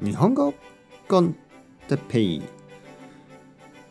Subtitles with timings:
[0.00, 0.52] 日本語
[1.08, 1.36] コン
[1.86, 2.42] テペイ。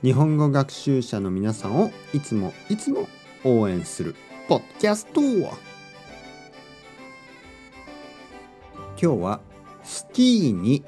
[0.03, 3.07] 日本語学習者の皆さんをいつもいつも
[3.45, 4.13] 応援する
[4.49, 5.53] ポッキャスト今
[8.97, 9.39] 日は
[9.83, 10.83] スキーに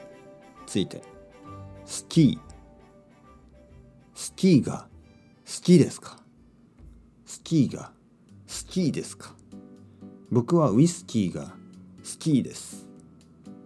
[0.68, 1.02] ついて。
[1.86, 2.40] スキー。
[4.14, 4.90] スキーが
[5.46, 6.18] 好きですか？
[7.26, 7.94] スキーが
[8.48, 9.34] 好きですか？
[10.30, 11.52] 僕はウイスキーが好
[12.20, 12.85] きです。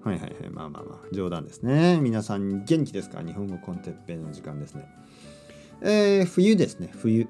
[0.03, 1.99] はいはいはいまあまあまあ冗談ですね。
[1.99, 3.21] 皆さん元気ですか？
[3.21, 4.87] 日本語コンテッペイの時間ですね。
[5.81, 6.89] えー、冬ですね。
[6.93, 7.27] 冬。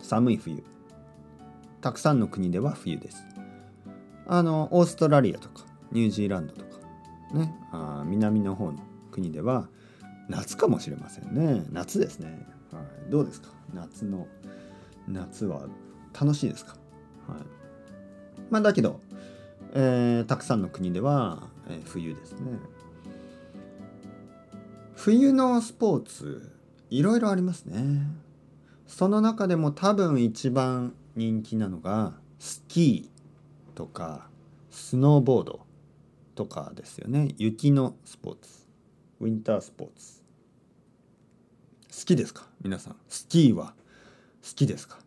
[0.00, 0.62] 寒い冬。
[1.80, 3.26] たくさんの国では冬です。
[4.26, 6.78] あのオーストラリアとかニュージーランドとか
[7.34, 7.54] ね。
[7.72, 8.78] あ南の方の
[9.10, 9.68] 国では
[10.28, 11.64] 夏かもしれませんね。
[11.72, 13.48] 夏ですね、はい、どうですか？
[13.74, 14.28] 夏の
[15.08, 15.66] 夏は
[16.18, 16.76] 楽しいですか？
[17.26, 17.40] はい。
[18.48, 19.00] まあだけど、
[19.74, 22.58] えー、たくさんの国では、え、冬ですね。
[24.94, 26.52] 冬のスポーツ
[26.88, 28.06] いろいろありますね。
[28.86, 34.28] その中でも多分一番人気なのがスキーとか
[34.70, 35.66] スノーボード
[36.34, 37.34] とかですよね。
[37.38, 38.66] 雪のスポーツ。
[39.20, 40.22] ウィンタースポーツ。
[42.00, 42.46] 好きですか？
[42.62, 42.96] 皆さん。
[43.08, 43.74] スキーは
[44.42, 44.98] 好きですか？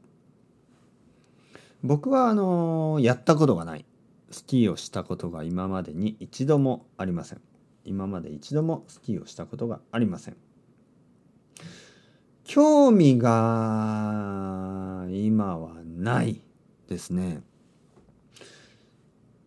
[1.83, 3.85] 僕はあのやったことがない。
[4.37, 7.41] スキーをしたことが今までに一度もありません。
[7.85, 10.37] 今まで一度もスキーをしたことがありません。
[12.43, 16.39] 興味が今はない
[16.87, 17.41] ですね。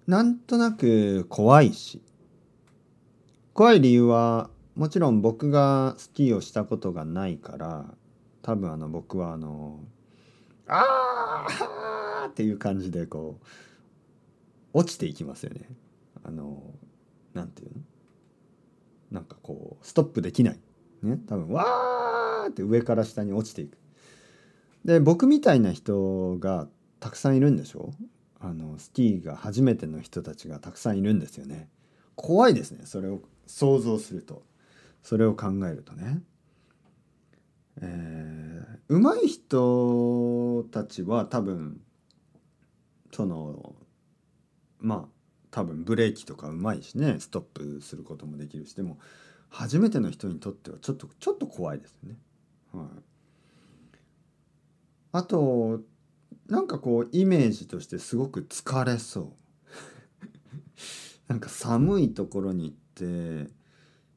[0.09, 2.03] なんとなく怖いし。
[3.55, 7.95] 怖い理由はもちろん僕がスキーをしたことがないから
[8.43, 9.79] 多分あの僕はあの
[10.67, 11.47] 「あ
[12.25, 13.47] あ!」っていう感じでこう
[14.73, 15.69] 落ちていきますよね。
[16.25, 16.63] あの
[17.35, 17.81] なんていうの？
[19.11, 20.61] なんかこうストップできない。
[21.03, 21.19] ね？
[21.29, 23.79] 多分わーって上から下に落ちていく。
[24.85, 26.69] で僕みたいな人が
[27.01, 27.93] たくさんいるんでしょ？
[28.39, 31.69] あのスキーが初めての人たちがたくさんいるんですよね。
[32.17, 34.43] 怖いですねそれを想像すると。
[35.03, 36.23] それを考えるとね。
[37.83, 41.81] えー、上手い人たちは多分
[43.13, 43.75] その
[44.81, 45.09] まあ
[45.51, 48.99] 多分ブレーキとかうまいしねストップすることもできるしでも
[49.49, 52.17] 初めての人にとってはちょっとちょっと怖いですよね。
[52.73, 52.87] はい、
[55.13, 55.81] あと
[56.47, 59.33] なんかこうイメージとしてすごく疲れそう。
[61.27, 62.77] なんか寒いところに行っ
[63.47, 63.61] て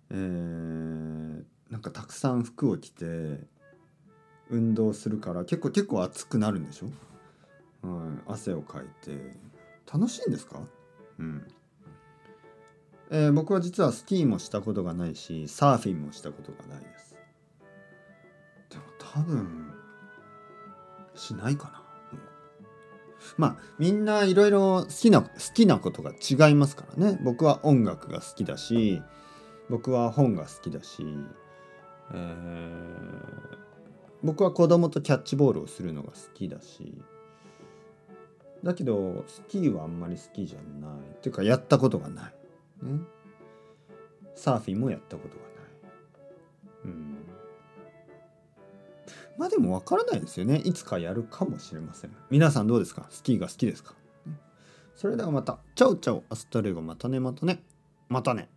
[0.10, 3.40] えー、なんかたくさん服を着て
[4.50, 9.36] 運動するから結構結構暑くなるんでしょ、はい、汗をかいて
[9.92, 10.60] 楽しいんですか？
[11.20, 11.48] うん。
[13.12, 17.16] えー、僕は実はスキーもしたことがないしサーフィンもしたことがないです。
[18.70, 19.72] でも多分
[21.14, 21.84] しないかな。
[22.14, 22.20] うん。
[23.38, 27.20] まあみんないろいろ好きな好きなことが違いますからね。
[27.24, 29.02] 僕は音楽が好きだし
[29.70, 31.06] 僕は本が好きだし、
[32.14, 33.58] えー、
[34.24, 36.94] 僕は子供とキャッチボールをするのが好きだし
[38.64, 40.92] だけどスキーはあんまり好きじゃない。
[41.00, 42.34] っていうかやったことがない、
[42.86, 43.00] ね、
[44.36, 45.54] サーフィンもやったことがない。
[46.86, 47.18] うん。
[49.38, 50.58] まあでもわからないですよね。
[50.58, 52.16] いつかやるかもしれません。
[52.30, 53.08] 皆さんどうですか？
[53.10, 53.96] スキーが好きですか？
[54.96, 55.58] それではまた。
[55.76, 56.82] Chao chao。Hasta luego。
[56.82, 57.20] またね。
[57.20, 57.64] またね。
[58.10, 58.48] またね。